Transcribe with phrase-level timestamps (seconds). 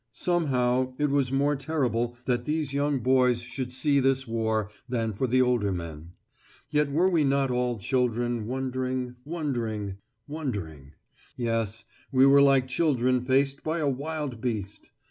[0.13, 5.27] Somehow it was more terrible that these young boys should see this war, than for
[5.27, 6.13] the older men.
[6.71, 10.93] Yet were we not all children wondering, wondering, wondering?...
[11.37, 14.89] Yes, we were like children faced by a wild beast.